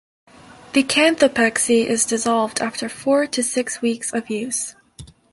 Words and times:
The 0.73 0.83
canthopexy 0.83 1.85
is 1.85 2.07
dissolved 2.07 2.59
after 2.59 2.89
four 2.89 3.27
to 3.27 3.43
six 3.43 3.83
weeks 3.83 4.11
of 4.11 4.31
use. 4.31 4.73